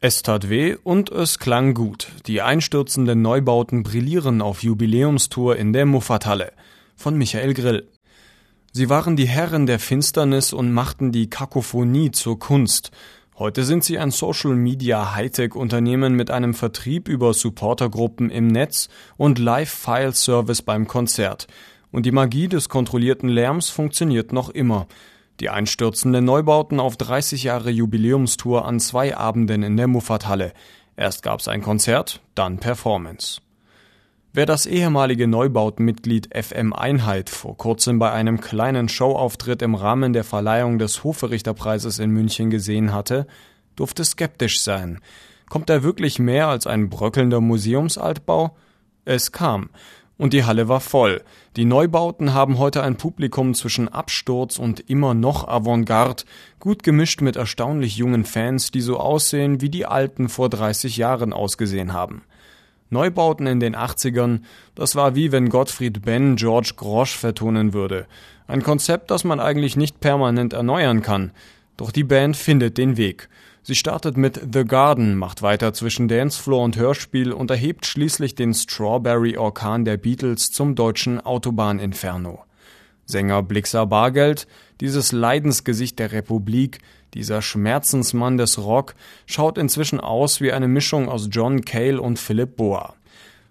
[0.00, 2.06] Es tat weh und es klang gut.
[2.28, 6.52] Die einstürzenden Neubauten brillieren auf Jubiläumstour in der Muffathalle.
[6.94, 7.88] Von Michael Grill.
[8.72, 12.92] Sie waren die Herren der Finsternis und machten die Kakophonie zur Kunst.
[13.40, 18.88] Heute sind sie ein Social Media Hightech Unternehmen mit einem Vertrieb über Supportergruppen im Netz
[19.16, 21.48] und Live File Service beim Konzert.
[21.90, 24.86] Und die Magie des kontrollierten Lärms funktioniert noch immer.
[25.40, 30.52] Die einstürzenden Neubauten auf 30 Jahre Jubiläumstour an zwei Abenden in der Muffathalle.
[30.96, 33.40] Erst gab's ein Konzert, dann Performance.
[34.32, 40.24] Wer das ehemalige Neubautenmitglied FM Einheit vor kurzem bei einem kleinen Showauftritt im Rahmen der
[40.24, 43.26] Verleihung des Hoferichterpreises in München gesehen hatte,
[43.76, 45.00] durfte skeptisch sein.
[45.48, 48.56] Kommt er wirklich mehr als ein bröckelnder Museumsaltbau?
[49.04, 49.70] Es kam.
[50.18, 51.22] Und die Halle war voll.
[51.56, 56.24] Die Neubauten haben heute ein Publikum zwischen Absturz und immer noch Avantgarde,
[56.58, 61.32] gut gemischt mit erstaunlich jungen Fans, die so aussehen, wie die alten vor 30 Jahren
[61.32, 62.22] ausgesehen haben.
[62.90, 64.40] Neubauten in den 80ern,
[64.74, 68.06] das war wie wenn Gottfried Benn George Grosch vertonen würde.
[68.48, 71.30] Ein Konzept, das man eigentlich nicht permanent erneuern kann.
[71.76, 73.28] Doch die Band findet den Weg.
[73.68, 78.54] Sie startet mit The Garden, macht weiter zwischen Dancefloor und Hörspiel und erhebt schließlich den
[78.54, 82.42] Strawberry-Orkan der Beatles zum deutschen Autobahninferno.
[83.04, 84.46] Sänger Blixer Bargeld,
[84.80, 86.78] dieses Leidensgesicht der Republik,
[87.12, 88.94] dieser Schmerzensmann des Rock,
[89.26, 92.94] schaut inzwischen aus wie eine Mischung aus John Cale und Philip Boa.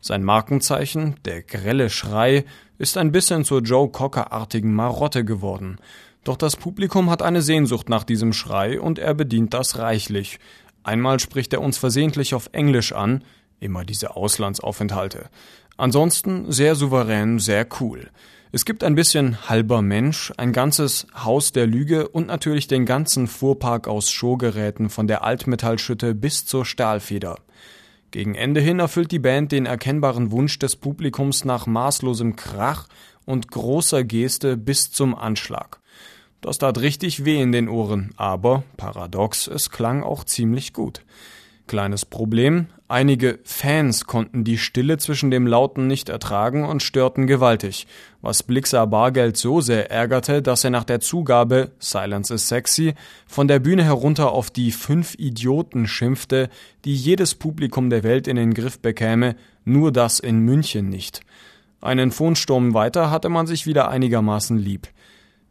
[0.00, 2.44] Sein Markenzeichen, der grelle Schrei,
[2.78, 5.78] ist ein bisschen zur Joe Cocker-artigen Marotte geworden.
[6.24, 10.38] Doch das Publikum hat eine Sehnsucht nach diesem Schrei und er bedient das reichlich.
[10.82, 13.24] Einmal spricht er uns versehentlich auf Englisch an,
[13.58, 15.30] immer diese Auslandsaufenthalte.
[15.76, 18.10] Ansonsten sehr souverän, sehr cool.
[18.52, 23.28] Es gibt ein bisschen halber Mensch, ein ganzes Haus der Lüge und natürlich den ganzen
[23.28, 27.36] Fuhrpark aus Showgeräten von der Altmetallschütte bis zur Stahlfeder.
[28.10, 32.88] Gegen Ende hin erfüllt die Band den erkennbaren Wunsch des Publikums nach maßlosem Krach
[33.24, 35.79] und großer Geste bis zum Anschlag.
[36.40, 41.02] Das tat richtig weh in den Ohren, aber paradox, es klang auch ziemlich gut.
[41.66, 47.86] Kleines Problem, einige Fans konnten die Stille zwischen dem Lauten nicht ertragen und störten gewaltig,
[48.22, 52.94] was Blixer Bargeld so sehr ärgerte, dass er nach der Zugabe Silence is sexy
[53.26, 56.48] von der Bühne herunter auf die fünf Idioten schimpfte,
[56.84, 61.20] die jedes Publikum der Welt in den Griff bekäme, nur das in München nicht.
[61.80, 64.88] Einen Phonsturm weiter hatte man sich wieder einigermaßen lieb.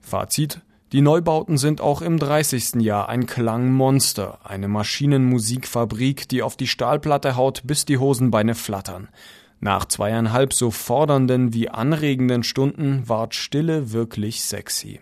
[0.01, 0.59] Fazit
[0.91, 2.81] die Neubauten sind auch im 30.
[2.81, 9.09] Jahr ein Klangmonster, eine Maschinenmusikfabrik, die auf die Stahlplatte haut, bis die Hosenbeine flattern.
[9.59, 14.99] Nach zweieinhalb so fordernden wie anregenden Stunden ward Stille wirklich sexy.